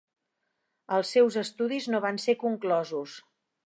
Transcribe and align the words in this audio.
Els 0.97 1.13
seus 1.17 1.39
estudis 1.43 1.89
no 1.93 2.03
van 2.09 2.21
ser 2.27 2.39
conclosos. 2.49 3.19